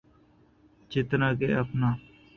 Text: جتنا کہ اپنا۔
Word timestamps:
جتنا 0.91 1.29
کہ 1.39 1.47
اپنا۔ 1.61 1.89